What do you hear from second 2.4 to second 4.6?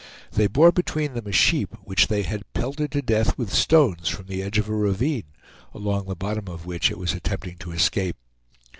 pelted to death with stones from the edge